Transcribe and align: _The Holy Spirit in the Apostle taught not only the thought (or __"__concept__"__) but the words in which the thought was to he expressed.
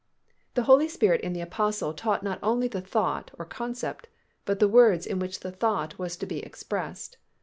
_The 0.55 0.63
Holy 0.63 0.87
Spirit 0.87 1.21
in 1.21 1.33
the 1.33 1.41
Apostle 1.45 1.93
taught 1.93 2.23
not 2.23 2.39
only 2.41 2.67
the 2.67 2.81
thought 2.81 3.29
(or 3.37 3.45
__"__concept__"__) 3.45 4.05
but 4.45 4.57
the 4.59 4.67
words 4.67 5.05
in 5.05 5.19
which 5.19 5.41
the 5.41 5.51
thought 5.51 5.99
was 5.99 6.17
to 6.17 6.25
he 6.25 6.39
expressed. 6.39 7.17